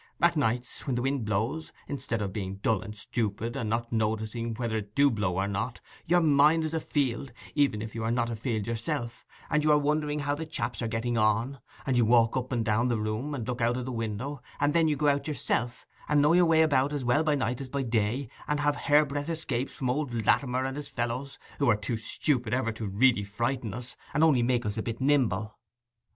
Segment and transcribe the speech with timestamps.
[0.19, 4.55] At nights, when the wind blows, instead of being dull and stupid, and not noticing
[4.55, 8.27] whether it do blow or not, your mind is afield, even if you are not
[8.27, 12.35] afield yourself; and you are wondering how the chaps are getting on; and you walk
[12.35, 15.27] up and down the room, and look out o' window, and then you go out
[15.27, 18.77] yourself, and know your way about as well by night as by day, and have
[18.77, 23.23] hairbreadth escapes from old Latimer and his fellows, who are too stupid ever to really
[23.23, 25.59] frighten us, and only make us a bit nimble.